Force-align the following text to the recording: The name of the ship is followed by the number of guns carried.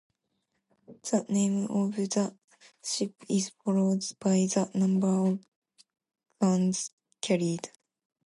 The 1.11 1.27
name 1.29 1.67
of 1.69 1.95
the 1.95 2.35
ship 2.83 3.13
is 3.29 3.51
followed 3.63 4.03
by 4.19 4.47
the 4.51 4.67
number 4.73 5.27
of 5.27 5.45
guns 6.39 6.89
carried. 7.21 7.69